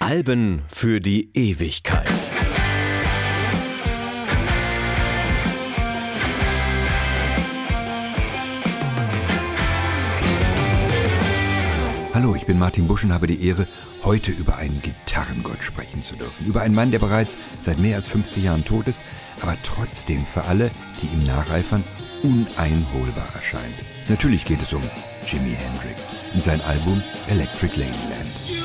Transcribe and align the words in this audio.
Alben 0.00 0.64
für 0.68 1.00
die 1.00 1.30
Ewigkeit. 1.32 2.06
Hallo, 12.12 12.34
ich 12.34 12.44
bin 12.44 12.58
Martin 12.58 12.86
Busch 12.86 13.04
und 13.04 13.12
habe 13.12 13.26
die 13.26 13.46
Ehre, 13.46 13.66
heute 14.04 14.32
über 14.32 14.56
einen 14.56 14.82
Gitarrengott 14.82 15.62
sprechen 15.62 16.02
zu 16.02 16.16
dürfen. 16.16 16.46
Über 16.46 16.60
einen 16.60 16.74
Mann, 16.74 16.90
der 16.90 16.98
bereits 16.98 17.38
seit 17.64 17.78
mehr 17.78 17.96
als 17.96 18.08
50 18.08 18.44
Jahren 18.44 18.64
tot 18.64 18.88
ist, 18.88 19.00
aber 19.40 19.56
trotzdem 19.62 20.26
für 20.26 20.44
alle, 20.44 20.70
die 21.00 21.06
ihm 21.06 21.24
nacheifern, 21.24 21.84
uneinholbar 22.22 23.28
erscheint. 23.34 23.97
Natürlich 24.08 24.46
geht 24.46 24.62
es 24.62 24.72
um 24.72 24.82
Jimi 25.26 25.54
Hendrix 25.54 26.08
und 26.32 26.42
sein 26.42 26.60
Album 26.62 27.02
Electric 27.28 27.76
Ladyland. 27.76 28.57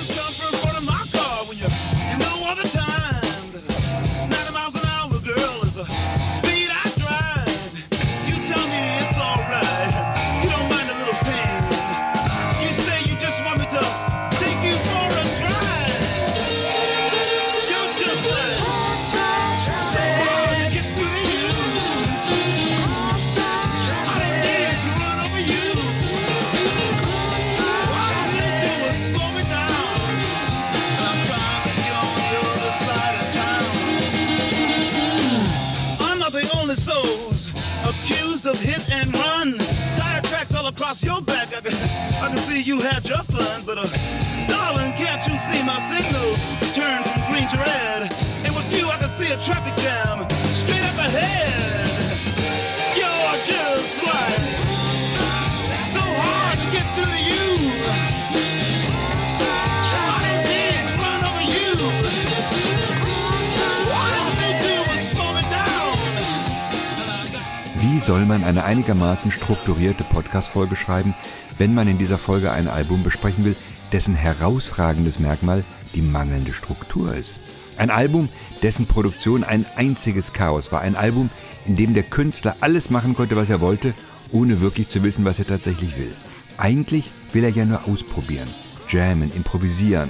Soll 68.06 68.26
man 68.26 68.44
eine 68.44 68.66
einigermaßen 68.66 69.32
strukturierte 69.32 70.04
Podcast-Folge 70.04 70.76
schreiben, 70.76 71.16
wenn 71.58 71.74
man 71.74 71.88
in 71.88 71.98
dieser 71.98 72.18
Folge 72.18 72.52
ein 72.52 72.68
Album 72.68 73.02
besprechen 73.02 73.46
will, 73.46 73.56
dessen 73.94 74.14
herausragendes 74.14 75.20
Merkmal 75.20 75.64
die 75.96 76.02
mangelnde 76.02 76.54
Struktur 76.54 77.14
ist? 77.14 77.40
Ein 77.78 77.90
Album, 77.90 78.28
dessen 78.62 78.88
Produktion 78.88 79.46
ein 79.46 79.66
einziges 79.78 80.34
Chaos 80.34 80.74
war. 80.74 80.82
Ein 80.82 80.98
Album, 80.98 81.30
in 81.66 81.78
dem 81.78 81.94
der 81.94 82.04
Künstler 82.04 82.58
alles 82.60 82.90
machen 82.90 83.16
konnte, 83.16 83.38
was 83.38 83.50
er 83.50 83.62
wollte, 83.62 83.94
ohne 84.34 84.60
wirklich 84.60 84.90
zu 84.90 85.02
wissen, 85.02 85.24
was 85.24 85.40
er 85.40 85.48
tatsächlich 85.48 85.98
will. 85.98 86.14
Eigentlich 86.58 87.10
will 87.32 87.46
er 87.46 87.52
ja 87.52 87.64
nur 87.64 87.88
ausprobieren, 87.88 88.50
jammen, 88.90 89.32
improvisieren. 89.34 90.10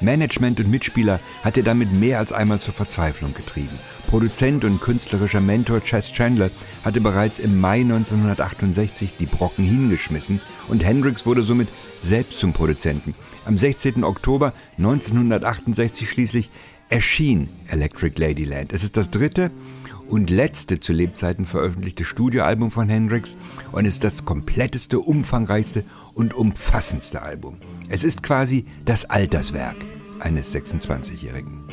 Management 0.00 0.60
und 0.60 0.70
Mitspieler 0.70 1.20
hat 1.42 1.58
er 1.58 1.62
damit 1.62 1.92
mehr 1.92 2.20
als 2.20 2.32
einmal 2.32 2.60
zur 2.60 2.72
Verzweiflung 2.72 3.34
getrieben. 3.34 3.78
Produzent 4.06 4.64
und 4.64 4.80
künstlerischer 4.80 5.40
Mentor 5.40 5.82
Chess 5.82 6.12
Chandler 6.12 6.50
hatte 6.84 7.00
bereits 7.00 7.38
im 7.38 7.60
Mai 7.60 7.80
1968 7.80 9.16
die 9.18 9.26
Brocken 9.26 9.64
hingeschmissen 9.64 10.40
und 10.68 10.84
Hendrix 10.84 11.26
wurde 11.26 11.42
somit 11.42 11.68
selbst 12.00 12.38
zum 12.38 12.52
Produzenten. 12.52 13.14
Am 13.44 13.58
16. 13.58 14.04
Oktober 14.04 14.52
1968 14.78 16.08
schließlich 16.08 16.50
erschien 16.88 17.48
Electric 17.68 18.20
Ladyland. 18.20 18.72
Es 18.72 18.84
ist 18.84 18.96
das 18.96 19.10
dritte 19.10 19.50
und 20.08 20.30
letzte 20.30 20.80
zu 20.80 20.92
Lebzeiten 20.92 21.44
veröffentlichte 21.44 22.04
Studioalbum 22.04 22.70
von 22.70 22.88
Hendrix 22.88 23.36
und 23.72 23.84
ist 23.84 24.04
das 24.04 24.24
kompletteste, 24.24 25.00
umfangreichste 25.00 25.84
und 26.14 26.34
umfassendste 26.34 27.22
Album. 27.22 27.56
Es 27.88 28.04
ist 28.04 28.22
quasi 28.22 28.66
das 28.84 29.04
Alterswerk 29.06 29.76
eines 30.20 30.54
26-Jährigen. 30.54 31.64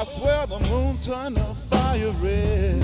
I 0.00 0.04
swear 0.04 0.46
the 0.46 0.58
moon 0.60 0.96
turned 1.02 1.36
a 1.36 1.54
fire 1.68 2.10
red. 2.22 2.82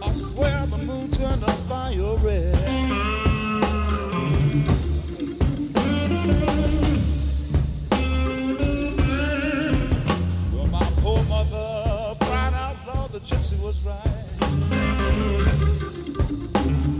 I 0.00 0.10
swear 0.12 0.66
the 0.66 0.78
moon 0.86 1.10
turned 1.10 1.42
a 1.42 1.50
fire 1.66 2.16
red. 2.18 2.63
was 13.64 13.86
right. 13.86 14.04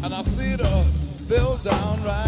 And 0.03 0.15
I 0.15 0.23
see 0.23 0.57
the 0.57 0.87
bill 1.29 1.59
down 1.59 2.03
right. 2.03 2.24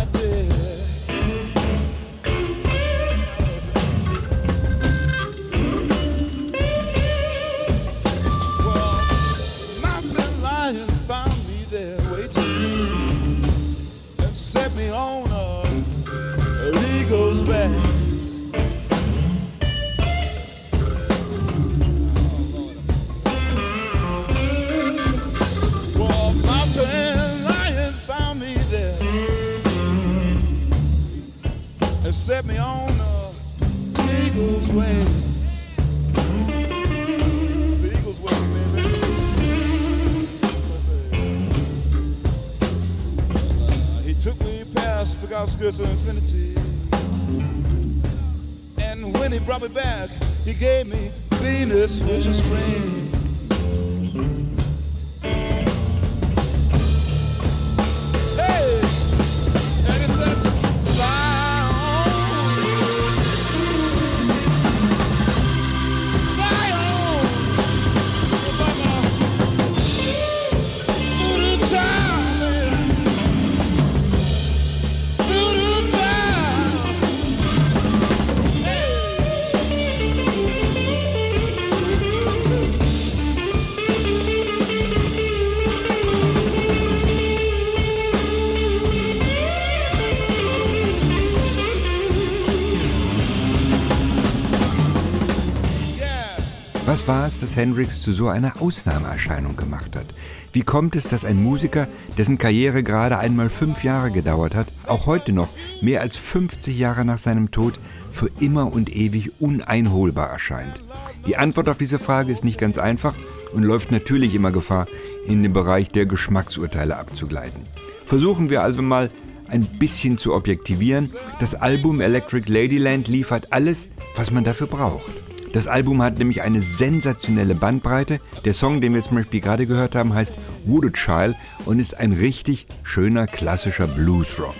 Was 96.97 97.07
war 97.07 97.27
es, 97.27 97.41
das 97.41 97.57
Hendrix 97.57 98.01
zu 98.01 98.13
so 98.13 98.29
einer 98.29 98.63
Ausnahmeerscheinung 98.63 99.55
gemacht 99.55 99.95
hat? 99.97 100.07
Wie 100.55 100.63
kommt 100.63 100.97
es, 100.97 101.07
dass 101.07 101.27
ein 101.27 101.43
Musiker, 101.43 101.89
dessen 102.17 102.39
Karriere 102.39 102.83
gerade 102.83 103.19
einmal 103.19 103.51
fünf 103.51 103.85
Jahre 103.85 104.11
gedauert 104.11 104.55
hat, 104.55 104.69
auch 104.87 105.05
heute 105.05 105.35
noch, 105.35 105.51
mehr 105.83 106.01
als 106.01 106.17
50 106.17 106.75
Jahre 106.79 107.05
nach 107.05 107.19
seinem 107.19 107.51
Tod, 107.51 107.75
für 108.13 108.31
immer 108.41 108.73
und 108.73 108.97
ewig 108.97 109.33
uneinholbar 109.41 110.31
erscheint? 110.31 110.81
Die 111.27 111.37
Antwort 111.37 111.69
auf 111.69 111.77
diese 111.77 111.99
Frage 111.99 112.33
ist 112.33 112.45
nicht 112.45 112.59
ganz 112.59 112.79
einfach 112.79 113.13
und 113.53 113.63
läuft 113.63 113.93
natürlich 113.93 114.35
immer 114.35 114.51
Gefahr, 114.51 114.87
in 115.27 115.43
den 115.43 115.53
Bereich 115.53 115.91
der 115.91 116.07
Geschmacksurteile 116.07 116.97
abzugleiten. 116.97 117.67
Versuchen 118.07 118.49
wir 118.49 118.63
also 118.63 118.81
mal 118.81 119.11
ein 119.49 119.67
bisschen 119.79 120.17
zu 120.17 120.33
objektivieren. 120.33 121.13
Das 121.41 121.55
Album 121.55 122.01
Electric 122.01 122.51
Ladyland 122.51 123.07
liefert 123.07 123.53
alles, 123.53 123.91
was 124.17 124.31
man 124.31 124.45
dafür 124.45 124.67
braucht. 124.67 125.26
Das 125.53 125.67
Album 125.67 126.03
hat 126.03 126.19
nämlich 126.19 126.43
eine 126.43 126.61
sensationelle 126.63 127.55
Bandbreite. 127.55 128.21
Der 128.45 128.55
Song, 128.55 128.81
den 128.81 128.95
wir 128.95 129.03
zum 129.03 129.17
Beispiel 129.17 129.41
gerade 129.41 129.67
gehört 129.67 129.95
haben, 129.95 130.15
heißt 130.15 130.35
Wooded 130.65 130.95
Child 130.95 131.37
und 131.65 131.79
ist 131.79 131.97
ein 131.97 132.13
richtig 132.13 132.67
schöner 132.83 133.27
klassischer 133.27 133.87
Bluesrock. 133.87 134.55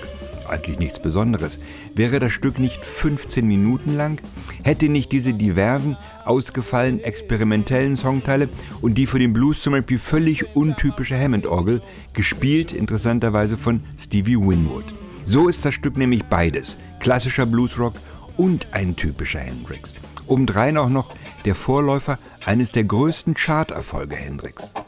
Eigentlich 0.49 0.79
nichts 0.79 1.01
Besonderes. 1.01 1.59
Wäre 1.95 2.21
das 2.21 2.33
Stück 2.33 2.59
nicht 2.59 2.85
15 2.85 3.47
Minuten 3.47 3.97
lang, 3.97 4.21
hätte 4.63 4.89
nicht 4.89 5.11
diese 5.13 5.35
diversen, 5.35 5.97
ausgefallenen, 6.25 7.03
experimentellen 7.03 7.97
Songteile 7.97 8.49
und 8.81 8.97
die 8.97 9.07
für 9.07 9.19
den 9.19 9.33
Blues 9.33 9.63
zum 9.63 9.73
Beispiel 9.73 9.99
völlig 9.99 10.57
untypische 10.57 11.19
Hammond-Orgel, 11.19 11.83
gespielt 12.13 12.73
interessanterweise 12.73 13.57
von 13.57 13.81
Stevie 13.99 14.37
Winwood. 14.37 14.85
So 15.27 15.49
ist 15.49 15.65
das 15.65 15.75
Stück 15.75 15.97
nämlich 15.97 16.25
beides, 16.25 16.79
klassischer 17.01 17.47
Bluesrock 17.47 17.95
und 18.37 18.69
ein 18.73 18.95
typischer 18.95 19.41
Hendrix. 19.41 19.95
Obendrein 20.27 20.77
auch 20.77 20.89
noch 20.89 21.15
der 21.45 21.55
Vorläufer 21.55 22.19
eines 22.45 22.73
der 22.73 22.85
größten 22.85 23.35
Charterfolge 23.35 24.17
Hendrix. 24.17 24.73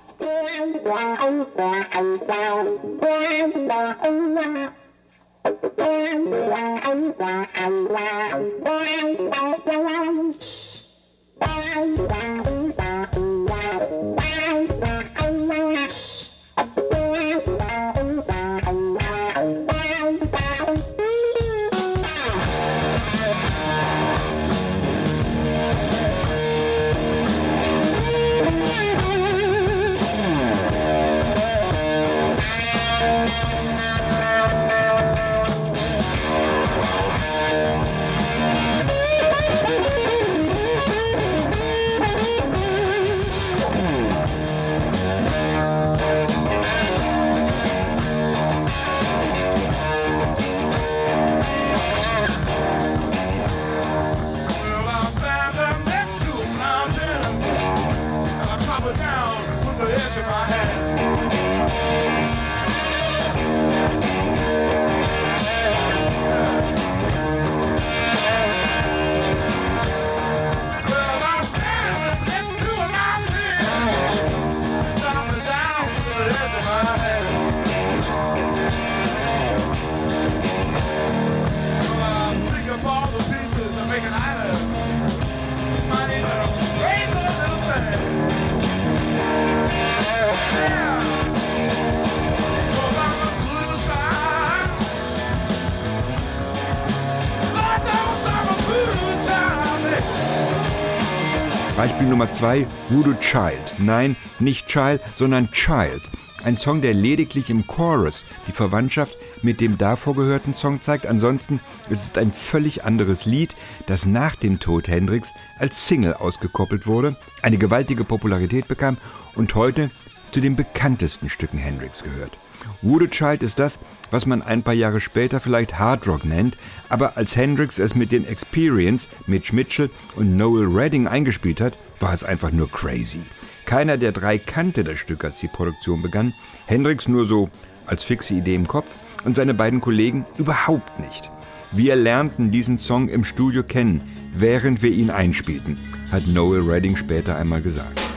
Nummer 102.08 102.30
zwei, 102.30 102.66
Voodoo 102.88 103.14
Child. 103.20 103.74
Nein, 103.78 104.16
nicht 104.38 104.66
Child, 104.68 105.00
sondern 105.16 105.50
Child. 105.52 106.02
Ein 106.42 106.56
Song, 106.56 106.80
der 106.80 106.94
lediglich 106.94 107.50
im 107.50 107.66
Chorus 107.66 108.24
die 108.46 108.52
Verwandtschaft 108.52 109.16
mit 109.42 109.60
dem 109.60 109.76
davor 109.76 110.14
gehörten 110.14 110.54
Song 110.54 110.80
zeigt. 110.80 111.06
Ansonsten 111.06 111.60
ist 111.90 112.02
es 112.02 112.18
ein 112.18 112.32
völlig 112.32 112.84
anderes 112.84 113.26
Lied, 113.26 113.56
das 113.86 114.06
nach 114.06 114.36
dem 114.36 114.60
Tod 114.60 114.88
Hendrix 114.88 115.32
als 115.58 115.86
Single 115.86 116.14
ausgekoppelt 116.14 116.86
wurde, 116.86 117.16
eine 117.42 117.58
gewaltige 117.58 118.04
Popularität 118.04 118.68
bekam 118.68 118.96
und 119.34 119.54
heute 119.54 119.90
zu 120.32 120.40
den 120.40 120.56
bekanntesten 120.56 121.28
Stücken 121.28 121.58
Hendrix 121.58 122.02
gehört. 122.02 122.38
Wooded 122.82 123.10
Child 123.10 123.42
ist 123.42 123.58
das, 123.58 123.78
was 124.10 124.26
man 124.26 124.42
ein 124.42 124.62
paar 124.62 124.74
Jahre 124.74 125.00
später 125.00 125.40
vielleicht 125.40 125.78
Hard 125.78 126.06
Rock 126.06 126.24
nennt, 126.24 126.58
aber 126.88 127.16
als 127.16 127.36
Hendrix 127.36 127.78
es 127.78 127.94
mit 127.94 128.12
den 128.12 128.24
Experience, 128.24 129.08
Mitch 129.26 129.54
Mitchell 129.54 129.90
und 130.16 130.36
Noel 130.36 130.66
Redding 130.66 131.06
eingespielt 131.06 131.60
hat, 131.60 131.76
war 132.00 132.12
es 132.12 132.24
einfach 132.24 132.50
nur 132.50 132.70
crazy. 132.70 133.22
Keiner 133.64 133.98
der 133.98 134.12
drei 134.12 134.38
kannte 134.38 134.84
das 134.84 134.98
Stück, 134.98 135.24
als 135.24 135.40
die 135.40 135.48
Produktion 135.48 136.00
begann. 136.00 136.32
Hendrix 136.66 137.06
nur 137.06 137.26
so 137.26 137.50
als 137.86 138.02
fixe 138.02 138.34
Idee 138.34 138.54
im 138.54 138.66
Kopf 138.66 138.86
und 139.24 139.36
seine 139.36 139.54
beiden 139.54 139.80
Kollegen 139.80 140.24
überhaupt 140.38 140.98
nicht. 140.98 141.30
Wir 141.72 141.96
lernten 141.96 142.50
diesen 142.50 142.78
Song 142.78 143.08
im 143.08 143.24
Studio 143.24 143.62
kennen, 143.62 144.00
während 144.34 144.80
wir 144.80 144.90
ihn 144.90 145.10
einspielten, 145.10 145.78
hat 146.10 146.26
Noel 146.26 146.62
Redding 146.62 146.96
später 146.96 147.36
einmal 147.36 147.60
gesagt. 147.60 148.07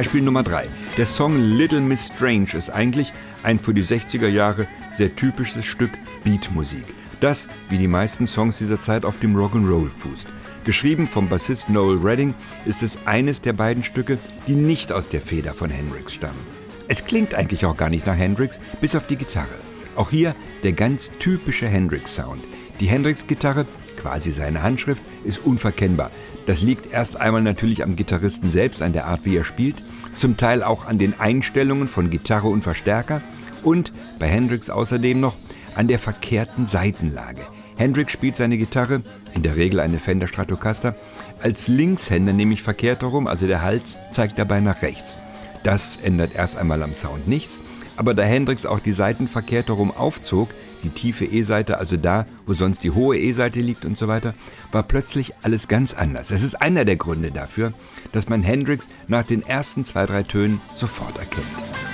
Beispiel 0.00 0.22
Nummer 0.22 0.42
3. 0.42 0.66
Der 0.96 1.04
Song 1.04 1.38
Little 1.38 1.82
Miss 1.82 2.06
Strange 2.06 2.54
ist 2.54 2.70
eigentlich 2.70 3.12
ein 3.42 3.58
für 3.58 3.74
die 3.74 3.84
60er 3.84 4.28
Jahre 4.28 4.66
sehr 4.94 5.14
typisches 5.14 5.66
Stück 5.66 5.90
Beatmusik. 6.24 6.84
Das, 7.20 7.48
wie 7.68 7.76
die 7.76 7.86
meisten 7.86 8.26
Songs 8.26 8.56
dieser 8.56 8.80
Zeit, 8.80 9.04
auf 9.04 9.20
dem 9.20 9.36
Rock'n'Roll 9.36 9.90
fußt. 9.90 10.26
Geschrieben 10.64 11.06
vom 11.06 11.28
Bassist 11.28 11.68
Noel 11.68 11.98
Redding 11.98 12.32
ist 12.64 12.82
es 12.82 12.96
eines 13.04 13.42
der 13.42 13.52
beiden 13.52 13.84
Stücke, 13.84 14.16
die 14.46 14.54
nicht 14.54 14.90
aus 14.90 15.06
der 15.06 15.20
Feder 15.20 15.52
von 15.52 15.68
Hendrix 15.68 16.14
stammen. 16.14 16.46
Es 16.88 17.04
klingt 17.04 17.34
eigentlich 17.34 17.66
auch 17.66 17.76
gar 17.76 17.90
nicht 17.90 18.06
nach 18.06 18.16
Hendrix, 18.16 18.58
bis 18.80 18.96
auf 18.96 19.06
die 19.06 19.16
Gitarre. 19.16 19.58
Auch 19.96 20.08
hier 20.08 20.34
der 20.62 20.72
ganz 20.72 21.10
typische 21.18 21.66
Hendrix-Sound. 21.66 22.42
Die 22.80 22.86
Hendrix-Gitarre 22.86 23.66
quasi 24.00 24.32
seine 24.32 24.62
Handschrift, 24.62 25.02
ist 25.24 25.44
unverkennbar. 25.44 26.10
Das 26.46 26.62
liegt 26.62 26.92
erst 26.92 27.20
einmal 27.20 27.42
natürlich 27.42 27.82
am 27.82 27.96
Gitarristen 27.96 28.50
selbst, 28.50 28.82
an 28.82 28.92
der 28.92 29.06
Art, 29.06 29.20
wie 29.24 29.36
er 29.36 29.44
spielt, 29.44 29.82
zum 30.16 30.36
Teil 30.36 30.62
auch 30.62 30.86
an 30.86 30.98
den 30.98 31.18
Einstellungen 31.18 31.88
von 31.88 32.10
Gitarre 32.10 32.48
und 32.48 32.62
Verstärker 32.62 33.20
und 33.62 33.92
bei 34.18 34.26
Hendrix 34.26 34.70
außerdem 34.70 35.20
noch 35.20 35.36
an 35.74 35.88
der 35.88 35.98
verkehrten 35.98 36.66
Seitenlage. 36.66 37.42
Hendrix 37.76 38.12
spielt 38.12 38.36
seine 38.36 38.58
Gitarre, 38.58 39.02
in 39.34 39.42
der 39.42 39.56
Regel 39.56 39.80
eine 39.80 39.98
Fender 39.98 40.26
Stratocaster, 40.28 40.94
als 41.42 41.68
Linkshänder 41.68 42.32
nämlich 42.32 42.62
verkehrt 42.62 43.02
herum, 43.02 43.26
also 43.26 43.46
der 43.46 43.62
Hals 43.62 43.96
zeigt 44.12 44.38
dabei 44.38 44.60
nach 44.60 44.82
rechts. 44.82 45.18
Das 45.62 45.98
ändert 46.02 46.34
erst 46.34 46.56
einmal 46.56 46.82
am 46.82 46.94
Sound 46.94 47.28
nichts, 47.28 47.58
aber 47.96 48.14
da 48.14 48.22
Hendrix 48.22 48.66
auch 48.66 48.80
die 48.80 48.92
Seiten 48.92 49.28
verkehrt 49.28 49.68
herum 49.68 49.90
aufzog, 49.90 50.50
die 50.82 50.90
tiefe 50.90 51.24
E-Seite, 51.24 51.78
also 51.78 51.96
da, 51.96 52.26
wo 52.46 52.54
sonst 52.54 52.82
die 52.82 52.90
hohe 52.90 53.18
E-Seite 53.18 53.60
liegt 53.60 53.84
und 53.84 53.98
so 53.98 54.08
weiter, 54.08 54.34
war 54.72 54.82
plötzlich 54.82 55.32
alles 55.42 55.68
ganz 55.68 55.94
anders. 55.94 56.30
Es 56.30 56.42
ist 56.42 56.60
einer 56.60 56.84
der 56.84 56.96
Gründe 56.96 57.30
dafür, 57.30 57.72
dass 58.12 58.28
man 58.28 58.42
Hendrix 58.42 58.88
nach 59.08 59.24
den 59.24 59.42
ersten 59.46 59.84
zwei, 59.84 60.06
drei 60.06 60.22
Tönen 60.22 60.60
sofort 60.74 61.16
erkennt. 61.18 61.89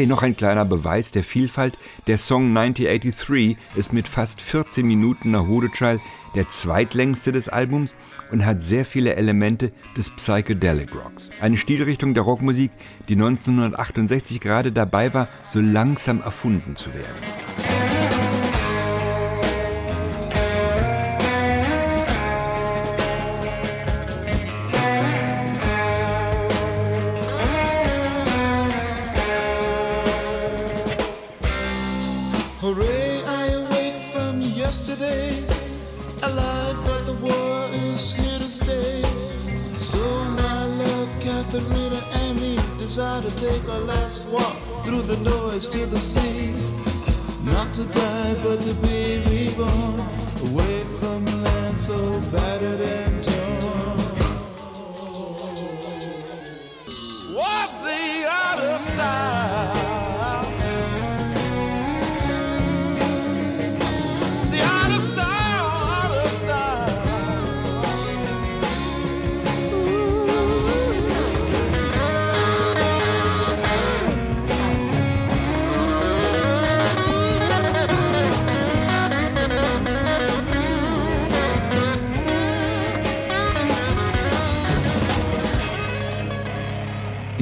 Okay, 0.00 0.06
noch 0.06 0.22
ein 0.22 0.34
kleiner 0.34 0.64
Beweis 0.64 1.10
der 1.12 1.22
Vielfalt. 1.22 1.76
Der 2.06 2.16
Song 2.16 2.56
1983 2.56 3.58
ist 3.76 3.92
mit 3.92 4.08
fast 4.08 4.40
14 4.40 4.86
Minuten 4.86 5.30
nach 5.30 5.44
Child 5.74 6.00
der 6.34 6.48
zweitlängste 6.48 7.32
des 7.32 7.50
Albums 7.50 7.94
und 8.32 8.46
hat 8.46 8.62
sehr 8.62 8.86
viele 8.86 9.16
Elemente 9.16 9.72
des 9.98 10.08
Psychedelic 10.08 10.94
Rocks. 10.94 11.28
Eine 11.42 11.58
Stilrichtung 11.58 12.14
der 12.14 12.22
Rockmusik, 12.22 12.70
die 13.10 13.12
1968 13.12 14.40
gerade 14.40 14.72
dabei 14.72 15.12
war, 15.12 15.28
so 15.50 15.60
langsam 15.60 16.22
erfunden 16.22 16.76
zu 16.76 16.88
werden. 16.94 17.69
Desire 43.00 43.22
to 43.22 43.36
take 43.36 43.64
a 43.68 43.78
last 43.92 44.28
walk 44.28 44.84
through 44.84 45.00
the 45.00 45.16
noise 45.24 45.66
to 45.66 45.86
the 45.86 45.98
sea. 45.98 46.52
Not 47.42 47.72
to 47.72 47.86
die, 47.86 48.34
but 48.42 48.60
to 48.60 48.74
be 48.74 49.24
reborn 49.24 50.00
away 50.48 50.84
from 50.98 51.24
land 51.24 51.78
so 51.78 51.96
battered 52.30 52.89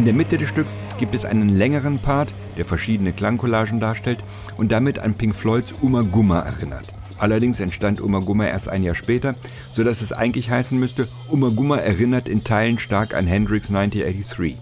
der 0.09 0.15
Mitte 0.15 0.39
des 0.39 0.49
Stücks 0.49 0.75
gibt 0.99 1.15
es 1.15 1.27
einen 1.27 1.51
längeren 1.51 1.99
Part, 1.99 2.33
der 2.57 2.65
verschiedene 2.65 3.13
Klangcollagen 3.13 3.79
darstellt 3.79 4.21
und 4.57 4.73
damit 4.73 4.99
an 4.99 5.13
Pink 5.13 5.35
Floyds 5.35 5.75
Uma 5.83 6.01
Gumma 6.01 6.39
erinnert. 6.39 6.95
Allerdings 7.19 7.61
entstand 7.61 8.01
Uma 8.01 8.21
Gumma 8.21 8.47
erst 8.47 8.71
ein 8.71 8.83
Jahr 8.83 8.95
später, 8.95 9.35
sodass 9.75 10.01
es 10.01 10.15
eigentlich 10.15 10.51
heißen 10.51 10.81
müsste, 10.81 11.09
Uma 11.31 11.51
Gumma 11.51 11.77
erinnert 11.77 12.27
in 12.27 12.43
Teilen 12.43 12.79
stark 12.79 13.13
an 13.13 13.27
Hendrix 13.27 13.69
1983. 13.69 14.57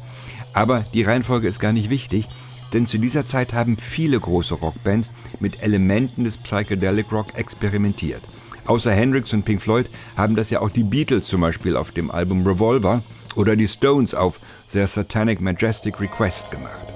Aber 0.53 0.85
die 0.93 1.05
Reihenfolge 1.05 1.47
ist 1.47 1.61
gar 1.61 1.73
nicht 1.73 1.91
wichtig, 1.91 2.27
denn 2.73 2.89
zu 2.89 2.99
dieser 2.99 3.25
Zeit 3.25 3.53
haben 3.53 3.77
viele 3.77 4.19
große 4.19 4.55
Rockbands 4.55 5.13
mit 5.39 5.63
Elementen 5.63 6.25
des 6.25 6.39
Psychedelic 6.39 7.13
Rock 7.13 7.37
experimentiert. 7.37 8.23
Außer 8.67 8.91
Hendrix 8.91 9.33
und 9.33 9.45
Pink 9.45 9.63
Floyd 9.63 9.87
haben 10.17 10.35
das 10.35 10.51
ja 10.51 10.61
auch 10.61 10.71
die 10.71 10.83
Beatles 10.83 11.29
zum 11.29 11.43
Beispiel 11.43 11.77
auf 11.77 11.93
dem 11.93 12.11
Album 12.11 12.45
Revolver 12.45 13.05
oder 13.37 13.55
die 13.55 13.69
Stones 13.69 14.13
auf 14.13 14.41
their 14.73 14.87
Satanic 14.87 15.41
Majestic 15.41 16.01
Request 16.01 16.51
gemacht. 16.51 16.96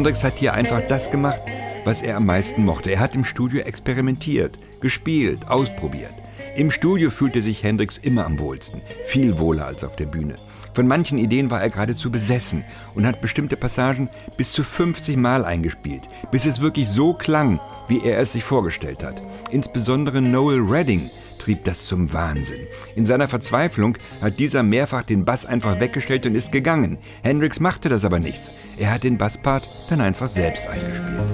Hendrix 0.00 0.24
hat 0.24 0.32
hier 0.32 0.54
einfach 0.54 0.80
das 0.88 1.10
gemacht, 1.10 1.42
was 1.84 2.00
er 2.00 2.16
am 2.16 2.24
meisten 2.24 2.64
mochte. 2.64 2.90
Er 2.90 3.00
hat 3.00 3.14
im 3.14 3.22
Studio 3.22 3.60
experimentiert, 3.60 4.56
gespielt, 4.80 5.50
ausprobiert. 5.50 6.14
Im 6.56 6.70
Studio 6.70 7.10
fühlte 7.10 7.42
sich 7.42 7.62
Hendrix 7.62 7.98
immer 7.98 8.24
am 8.24 8.38
wohlsten, 8.38 8.80
viel 9.04 9.38
wohler 9.38 9.66
als 9.66 9.84
auf 9.84 9.96
der 9.96 10.06
Bühne. 10.06 10.36
Von 10.72 10.88
manchen 10.88 11.18
Ideen 11.18 11.50
war 11.50 11.60
er 11.60 11.68
geradezu 11.68 12.10
besessen 12.10 12.64
und 12.94 13.04
hat 13.04 13.20
bestimmte 13.20 13.58
Passagen 13.58 14.08
bis 14.38 14.52
zu 14.52 14.64
50 14.64 15.18
Mal 15.18 15.44
eingespielt, 15.44 16.04
bis 16.30 16.46
es 16.46 16.62
wirklich 16.62 16.88
so 16.88 17.12
klang, 17.12 17.60
wie 17.88 18.02
er 18.02 18.20
es 18.20 18.32
sich 18.32 18.42
vorgestellt 18.42 19.02
hat. 19.04 19.20
Insbesondere 19.50 20.22
Noel 20.22 20.62
Redding 20.62 21.10
trieb 21.40 21.64
das 21.64 21.86
zum 21.86 22.12
Wahnsinn. 22.12 22.66
In 22.94 23.06
seiner 23.06 23.28
Verzweiflung 23.28 23.96
hat 24.22 24.38
dieser 24.38 24.62
mehrfach 24.62 25.04
den 25.04 25.24
Bass 25.24 25.46
einfach 25.46 25.80
weggestellt 25.80 26.26
und 26.26 26.34
ist 26.34 26.52
gegangen. 26.52 26.98
Hendrix 27.22 27.58
machte 27.58 27.88
das 27.88 28.04
aber 28.04 28.20
nichts. 28.20 28.52
Er 28.78 28.92
hat 28.92 29.04
den 29.04 29.18
Basspart 29.18 29.64
dann 29.88 30.00
einfach 30.00 30.28
selbst 30.28 30.68
eingespielt. 30.68 31.29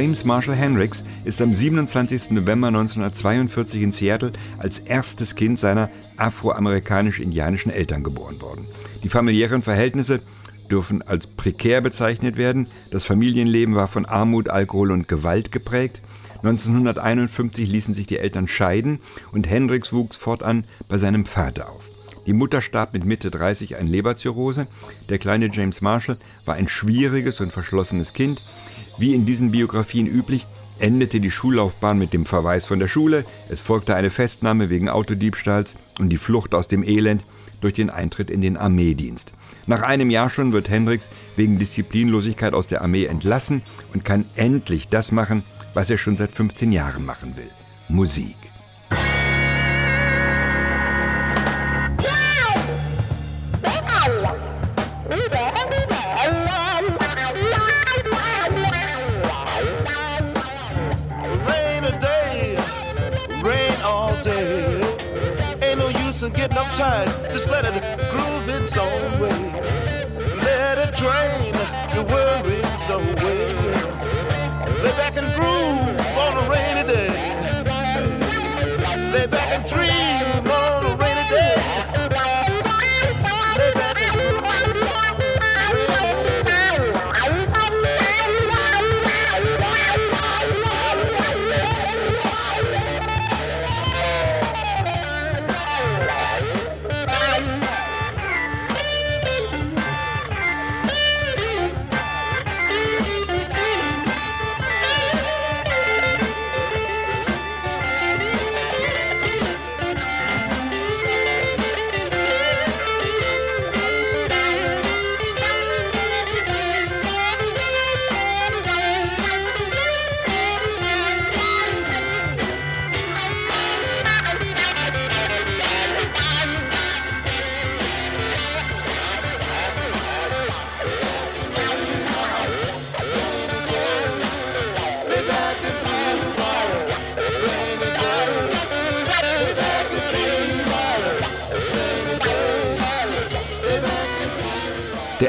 James 0.00 0.24
Marshall 0.24 0.54
Hendricks 0.54 1.02
ist 1.24 1.42
am 1.42 1.52
27. 1.52 2.30
November 2.30 2.68
1942 2.68 3.82
in 3.82 3.90
Seattle 3.90 4.30
als 4.56 4.78
erstes 4.78 5.34
Kind 5.34 5.58
seiner 5.58 5.90
afroamerikanisch-indianischen 6.16 7.72
Eltern 7.72 8.04
geboren 8.04 8.40
worden. 8.40 8.64
Die 9.02 9.08
familiären 9.08 9.60
Verhältnisse 9.60 10.20
dürfen 10.70 11.02
als 11.02 11.26
prekär 11.26 11.80
bezeichnet 11.80 12.36
werden. 12.36 12.68
Das 12.92 13.02
Familienleben 13.02 13.74
war 13.74 13.88
von 13.88 14.06
Armut, 14.06 14.48
Alkohol 14.48 14.92
und 14.92 15.08
Gewalt 15.08 15.50
geprägt. 15.50 16.00
1951 16.44 17.68
ließen 17.68 17.92
sich 17.92 18.06
die 18.06 18.18
Eltern 18.18 18.46
scheiden 18.46 19.00
und 19.32 19.50
Hendrix 19.50 19.92
wuchs 19.92 20.16
fortan 20.16 20.62
bei 20.88 20.98
seinem 20.98 21.26
Vater 21.26 21.70
auf. 21.70 21.82
Die 22.24 22.34
Mutter 22.34 22.60
starb 22.60 22.92
mit 22.92 23.04
Mitte 23.04 23.32
30 23.32 23.78
an 23.78 23.88
Leberzirrhose. 23.88 24.68
Der 25.08 25.18
kleine 25.18 25.50
James 25.52 25.80
Marshall 25.80 26.18
war 26.44 26.54
ein 26.54 26.68
schwieriges 26.68 27.40
und 27.40 27.52
verschlossenes 27.52 28.12
Kind. 28.12 28.42
Wie 28.98 29.14
in 29.14 29.26
diesen 29.26 29.52
Biografien 29.52 30.08
üblich, 30.08 30.44
endete 30.80 31.20
die 31.20 31.30
Schullaufbahn 31.30 31.98
mit 31.98 32.12
dem 32.12 32.26
Verweis 32.26 32.66
von 32.66 32.80
der 32.80 32.88
Schule. 32.88 33.24
Es 33.48 33.62
folgte 33.62 33.94
eine 33.94 34.10
Festnahme 34.10 34.70
wegen 34.70 34.88
Autodiebstahls 34.88 35.74
und 36.00 36.08
die 36.08 36.16
Flucht 36.16 36.52
aus 36.52 36.66
dem 36.66 36.82
Elend 36.82 37.22
durch 37.60 37.74
den 37.74 37.90
Eintritt 37.90 38.28
in 38.28 38.40
den 38.40 38.56
Armeedienst. 38.56 39.32
Nach 39.66 39.82
einem 39.82 40.10
Jahr 40.10 40.30
schon 40.30 40.52
wird 40.52 40.68
Hendrix 40.68 41.08
wegen 41.36 41.58
Disziplinlosigkeit 41.58 42.54
aus 42.54 42.66
der 42.66 42.82
Armee 42.82 43.04
entlassen 43.04 43.62
und 43.94 44.04
kann 44.04 44.24
endlich 44.34 44.88
das 44.88 45.12
machen, 45.12 45.44
was 45.74 45.90
er 45.90 45.98
schon 45.98 46.16
seit 46.16 46.32
15 46.32 46.72
Jahren 46.72 47.04
machen 47.04 47.36
will. 47.36 47.50
Musik. 47.88 48.36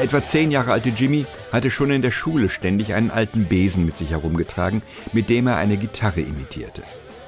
Der 0.00 0.06
etwa 0.06 0.24
zehn 0.24 0.50
Jahre 0.50 0.72
alte 0.72 0.88
Jimmy 0.88 1.26
hatte 1.52 1.70
schon 1.70 1.90
in 1.90 2.00
der 2.00 2.10
Schule 2.10 2.48
ständig 2.48 2.94
einen 2.94 3.10
alten 3.10 3.44
Besen 3.44 3.84
mit 3.84 3.98
sich 3.98 4.08
herumgetragen, 4.08 4.80
mit 5.12 5.28
dem 5.28 5.46
er 5.46 5.58
eine 5.58 5.76
Gitarre 5.76 6.22
imitierte. 6.22 6.82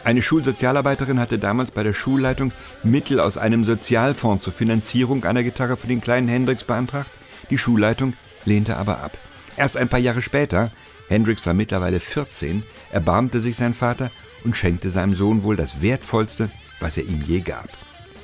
Eine 0.05 0.23
Schulsozialarbeiterin 0.23 1.21
hatte 1.21 1.39
damals 1.39 1.71
bei 1.71 1.83
der 1.83 1.93
Schulleitung 1.93 2.51
Mittel 2.83 3.21
aus 3.21 3.37
einem 3.37 3.67
Sozialfonds 3.67 4.43
zur 4.43 4.55
Finanzierung 4.55 5.23
einer 5.25 5.43
Gitarre 5.43 5.77
für 5.77 5.87
den 5.87 6.01
kleinen 6.01 6.29
Hendrix 6.29 6.65
beantragt. 6.65 7.11
Die 7.51 7.59
Schulleitung 7.59 8.15
lehnte 8.47 8.79
aber 8.79 9.03
ab. 9.03 9.19
Erst 9.59 9.77
ein 9.77 9.91
paar 9.91 10.01
Jahre 10.01 10.23
später, 10.23 10.71
Hendrix 11.09 11.45
war 11.45 11.53
mittlerweile 11.53 12.01
14, 12.01 12.63
erbarmte 12.91 13.41
sich 13.41 13.57
sein 13.57 13.75
Vater 13.75 14.11
und 14.45 14.57
schenkte 14.57 14.89
seinem 14.89 15.15
Sohn 15.15 15.43
wohl 15.43 15.57
das 15.57 15.83
Wertvollste, 15.83 16.51
was 16.81 16.97
er 16.97 17.05
ihm 17.05 17.23
je 17.27 17.41
gab. 17.41 17.69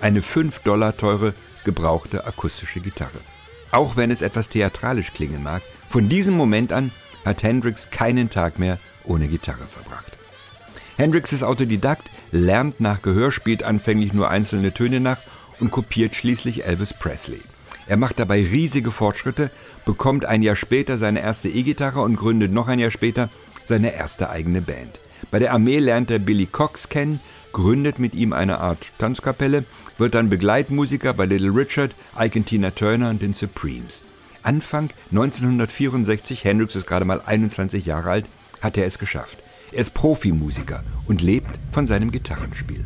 Eine 0.01 0.23
5 0.23 0.61
Dollar 0.61 0.97
teure, 0.97 1.35
gebrauchte 1.65 2.27
akustische 2.27 2.81
Gitarre. 2.81 3.21
Auch 3.71 3.97
wenn 3.97 4.11
es 4.11 4.23
etwas 4.23 4.49
theatralisch 4.49 5.13
klingen 5.13 5.43
mag, 5.43 5.63
von 5.89 6.09
diesem 6.09 6.37
Moment 6.37 6.73
an 6.73 6.91
hat 7.25 7.43
Hendrix 7.43 7.91
keinen 7.91 8.31
Tag 8.31 8.59
mehr 8.59 8.79
ohne 9.05 9.29
Gitarre 9.29 9.67
verbracht. 9.71 10.13
Hendrix 10.97 11.33
ist 11.33 11.43
Autodidakt, 11.43 12.11
lernt 12.33 12.81
nach 12.81 13.03
Gehör, 13.03 13.31
spielt 13.31 13.63
anfänglich 13.63 14.13
nur 14.13 14.31
einzelne 14.31 14.73
Töne 14.73 15.01
nach 15.01 15.19
und 15.61 15.71
kopiert 15.71 16.15
schließlich 16.15 16.65
Elvis 16.65 16.93
Presley. 16.93 17.41
Er 17.87 17.97
macht 17.97 18.19
dabei 18.19 18.43
riesige 18.43 18.91
Fortschritte, 18.91 19.51
bekommt 19.87 20.25
ein 20.25 20.43
Jahr 20.43 20.57
später 20.57 20.99
seine 20.99 21.21
erste 21.21 21.49
E-Gitarre 21.49 22.01
und 22.01 22.17
gründet 22.17 22.53
noch 22.53 22.69
ein 22.69 22.79
Jahr 22.79 22.91
später 22.91 23.31
seine 23.65 23.95
erste 23.95 24.29
eigene 24.31 24.61
Band. 24.61 25.01
Bei 25.31 25.39
der 25.39 25.53
Armee 25.53 25.79
lernt 25.79 26.11
er 26.11 26.19
Billy 26.19 26.47
Cox 26.47 26.89
kennen, 26.89 27.21
gründet 27.53 27.99
mit 27.99 28.15
ihm 28.15 28.33
eine 28.33 28.61
Art 28.61 28.79
Tanzkapelle, 28.99 29.65
wird 29.99 30.15
dann 30.15 30.31
Begleitmusiker 30.31 31.13
bei 31.13 31.27
Little 31.27 31.55
Richard, 31.55 31.95
Ike 32.19 32.43
Tina 32.45 32.71
Turner 32.71 33.11
und 33.11 33.21
den 33.21 33.35
Supremes. 33.35 34.03
Anfang 34.43 34.91
1964, 35.11 36.45
Hendrix 36.45 36.75
ist 36.77 36.87
gerade 36.87 37.05
mal 37.05 37.21
21 37.21 37.85
Jahre 37.85 38.11
alt, 38.11 38.27
hat 38.63 38.77
er 38.77 38.87
es 38.87 38.99
geschafft. 38.99 39.39
Er 39.73 39.81
ist 39.81 39.93
Profimusiker 39.93 40.83
und 41.07 41.21
lebt 41.21 41.59
von 41.73 41.87
seinem 41.87 42.11
Gitarrenspiel. 42.11 42.85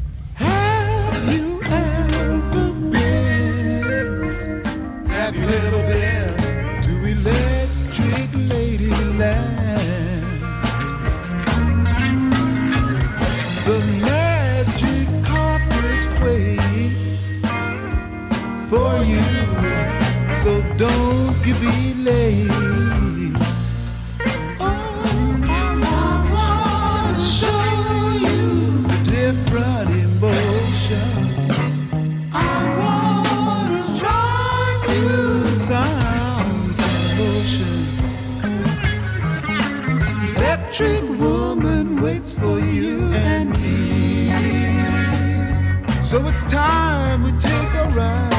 So 46.12 46.18
it's 46.26 46.44
time 46.44 47.22
we 47.22 47.32
take 47.40 47.74
a 47.74 47.88
ride. 47.96 48.31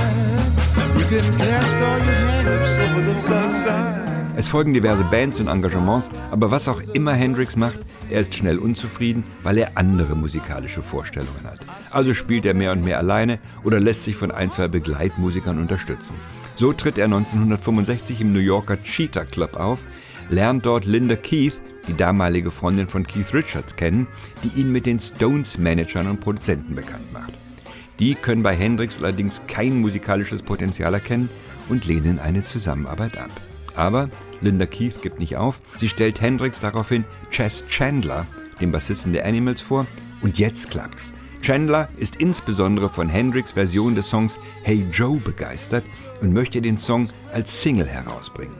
Es 4.36 4.48
folgen 4.48 4.74
diverse 4.74 5.04
Bands 5.04 5.40
und 5.40 5.48
Engagements, 5.48 6.10
aber 6.32 6.50
was 6.50 6.68
auch 6.68 6.82
immer 6.94 7.14
Hendrix 7.14 7.56
macht, 7.56 7.80
er 8.10 8.22
ist 8.22 8.34
schnell 8.34 8.58
unzufrieden, 8.58 9.24
weil 9.44 9.60
er 9.60 9.72
andere 9.76 10.16
musikalische 10.16 10.82
Vorstellungen 10.82 11.44
hat. 11.44 11.60
Also 11.92 12.14
spielt 12.14 12.46
er 12.46 12.54
mehr 12.54 12.72
und 12.72 12.84
mehr 12.84 12.98
alleine 12.98 13.40
oder 13.64 13.80
lässt 13.80 14.04
sich 14.04 14.16
von 14.16 14.32
ein, 14.32 14.50
zwei 14.50 14.68
Begleitmusikern 14.68 15.60
unterstützen. 15.60 16.16
So 16.56 16.74
tritt 16.74 16.98
er 16.98 17.06
1965 17.06 18.22
im 18.22 18.34
New 18.34 18.40
Yorker 18.40 18.82
Cheetah 18.82 19.26
Club 19.26 19.56
auf, 19.56 19.80
lernt 20.30 20.66
dort 20.66 20.86
Linda 20.86 21.16
Keith, 21.16 21.62
die 21.88 21.96
damalige 21.96 22.50
Freundin 22.52 22.88
von 22.88 23.06
Keith 23.06 23.34
Richards, 23.34 23.76
kennen, 23.76 24.08
die 24.44 24.60
ihn 24.60 24.72
mit 24.72 24.86
den 24.86 25.00
Stones-Managern 25.00 26.08
und 26.10 26.22
Produzenten 26.22 26.76
bekannt 26.76 27.14
macht. 27.14 27.43
Die 28.04 28.16
können 28.16 28.44
bei 28.44 28.54
Hendrix 28.54 28.98
allerdings 28.98 29.44
kein 29.48 29.80
musikalisches 29.80 30.42
Potenzial 30.42 30.94
erkennen 30.94 31.30
und 31.70 31.86
lehnen 31.86 32.20
eine 32.20 32.44
Zusammenarbeit 32.44 33.18
ab. 33.18 33.30
Aber 33.78 34.10
Linda 34.42 34.66
Keith 34.66 35.02
gibt 35.02 35.22
nicht 35.22 35.38
auf. 35.38 35.62
Sie 35.78 35.88
stellt 35.88 36.20
Hendrix 36.20 36.60
daraufhin 36.60 37.06
Chess 37.32 37.66
Chandler, 37.70 38.26
den 38.60 38.74
Bassisten 38.74 39.14
der 39.14 39.26
Animals, 39.26 39.62
vor. 39.62 39.88
Und 40.20 40.38
jetzt 40.38 40.70
klappt's. 40.70 41.14
Chandler 41.42 41.88
ist 41.96 42.18
insbesondere 42.18 42.90
von 42.90 43.08
Hendrix 43.08 43.54
Version 43.54 43.96
des 43.96 44.10
Songs 44.10 44.38
Hey 44.64 44.86
Joe 44.92 45.22
begeistert 45.22 45.86
und 46.20 46.34
möchte 46.34 46.62
den 46.62 46.78
Song 46.78 47.08
als 47.32 47.62
Single 47.62 47.88
herausbringen. 47.88 48.58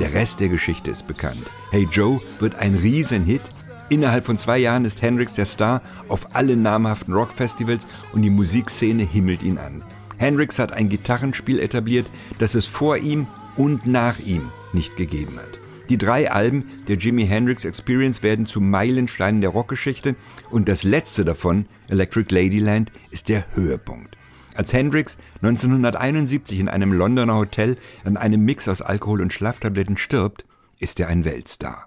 Der 0.00 0.12
Rest 0.14 0.40
der 0.40 0.48
Geschichte 0.48 0.90
ist 0.90 1.06
bekannt. 1.06 1.46
Hey 1.70 1.86
Joe 1.92 2.20
wird 2.40 2.56
ein 2.56 2.74
Riesenhit. 2.74 3.42
Innerhalb 3.90 4.24
von 4.24 4.38
zwei 4.38 4.58
Jahren 4.58 4.84
ist 4.84 5.02
Hendrix 5.02 5.34
der 5.34 5.46
Star 5.46 5.82
auf 6.06 6.36
allen 6.36 6.62
namhaften 6.62 7.12
Rockfestivals 7.12 7.86
und 8.12 8.22
die 8.22 8.30
Musikszene 8.30 9.02
himmelt 9.02 9.42
ihn 9.42 9.58
an. 9.58 9.82
Hendrix 10.16 10.60
hat 10.60 10.72
ein 10.72 10.88
Gitarrenspiel 10.88 11.58
etabliert, 11.58 12.08
das 12.38 12.54
es 12.54 12.68
vor 12.68 12.98
ihm 12.98 13.26
und 13.56 13.86
nach 13.86 14.20
ihm 14.20 14.50
nicht 14.72 14.96
gegeben 14.96 15.36
hat. 15.36 15.58
Die 15.88 15.98
drei 15.98 16.30
Alben 16.30 16.68
der 16.86 16.98
Jimi 16.98 17.26
Hendrix 17.26 17.64
Experience 17.64 18.22
werden 18.22 18.46
zu 18.46 18.60
Meilensteinen 18.60 19.40
der 19.40 19.50
Rockgeschichte 19.50 20.14
und 20.50 20.68
das 20.68 20.84
letzte 20.84 21.24
davon, 21.24 21.66
Electric 21.88 22.32
Ladyland, 22.32 22.92
ist 23.10 23.28
der 23.28 23.44
Höhepunkt. 23.56 24.16
Als 24.54 24.72
Hendrix 24.72 25.18
1971 25.42 26.60
in 26.60 26.68
einem 26.68 26.92
Londoner 26.92 27.34
Hotel 27.34 27.76
an 28.04 28.16
einem 28.16 28.44
Mix 28.44 28.68
aus 28.68 28.82
Alkohol 28.82 29.20
und 29.20 29.32
Schlaftabletten 29.32 29.96
stirbt, 29.96 30.44
ist 30.78 31.00
er 31.00 31.08
ein 31.08 31.24
Weltstar. 31.24 31.86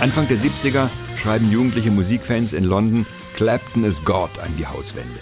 Anfang 0.00 0.26
der 0.28 0.38
70er 0.38 0.88
schreiben 1.18 1.52
jugendliche 1.52 1.90
Musikfans 1.90 2.54
in 2.54 2.64
London 2.64 3.04
Clapton 3.36 3.84
is 3.84 4.02
God 4.02 4.30
an 4.42 4.50
die 4.58 4.66
Hauswände. 4.66 5.20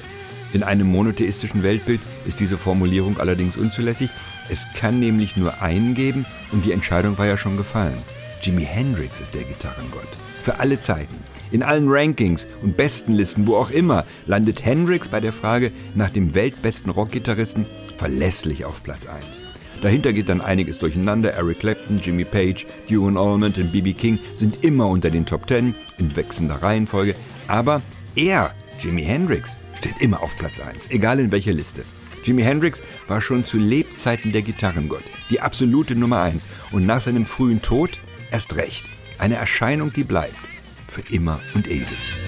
In 0.52 0.62
einem 0.62 0.86
monotheistischen 0.86 1.64
Weltbild 1.64 2.00
ist 2.26 2.38
diese 2.38 2.56
Formulierung 2.56 3.18
allerdings 3.18 3.56
unzulässig. 3.56 4.08
Es 4.48 4.64
kann 4.76 5.00
nämlich 5.00 5.36
nur 5.36 5.60
einen 5.62 5.96
geben 5.96 6.24
und 6.52 6.64
die 6.64 6.70
Entscheidung 6.70 7.18
war 7.18 7.26
ja 7.26 7.36
schon 7.36 7.56
gefallen. 7.56 7.98
Jimi 8.40 8.62
Hendrix 8.62 9.20
ist 9.20 9.34
der 9.34 9.42
Gitarrengott. 9.42 10.08
Für 10.44 10.60
alle 10.60 10.78
Zeiten. 10.78 11.16
In 11.50 11.64
allen 11.64 11.88
Rankings 11.88 12.46
und 12.62 12.76
Bestenlisten, 12.76 13.48
wo 13.48 13.56
auch 13.56 13.70
immer, 13.70 14.06
landet 14.26 14.64
Hendrix 14.64 15.08
bei 15.08 15.18
der 15.18 15.32
Frage 15.32 15.72
nach 15.96 16.10
dem 16.10 16.36
weltbesten 16.36 16.92
Rockgitarristen 16.92 17.66
verlässlich 17.96 18.64
auf 18.64 18.84
Platz 18.84 19.06
1. 19.06 19.42
Dahinter 19.80 20.12
geht 20.12 20.28
dann 20.28 20.40
einiges 20.40 20.78
durcheinander. 20.78 21.32
Eric 21.34 21.60
Clapton, 21.60 21.98
Jimmy 21.98 22.24
Page, 22.24 22.66
Duane 22.88 23.18
Allman 23.18 23.52
und 23.56 23.72
B.B. 23.72 23.92
King 23.92 24.18
sind 24.34 24.64
immer 24.64 24.88
unter 24.88 25.10
den 25.10 25.24
Top 25.24 25.48
10 25.48 25.74
in 25.98 26.16
wechselnder 26.16 26.56
Reihenfolge. 26.56 27.14
Aber 27.46 27.82
er, 28.14 28.54
Jimi 28.80 29.04
Hendrix, 29.04 29.58
steht 29.76 29.94
immer 30.00 30.22
auf 30.22 30.36
Platz 30.36 30.58
1, 30.58 30.90
egal 30.90 31.20
in 31.20 31.30
welcher 31.30 31.52
Liste. 31.52 31.84
Jimi 32.24 32.42
Hendrix 32.42 32.82
war 33.06 33.20
schon 33.20 33.44
zu 33.44 33.58
Lebzeiten 33.58 34.32
der 34.32 34.42
Gitarrengott, 34.42 35.04
die 35.30 35.40
absolute 35.40 35.94
Nummer 35.94 36.22
1 36.22 36.48
und 36.72 36.84
nach 36.84 37.00
seinem 37.00 37.26
frühen 37.26 37.62
Tod 37.62 38.00
erst 38.30 38.56
recht. 38.56 38.86
Eine 39.18 39.36
Erscheinung, 39.36 39.92
die 39.92 40.04
bleibt. 40.04 40.36
Für 40.88 41.02
immer 41.12 41.38
und 41.54 41.68
ewig. 41.68 42.27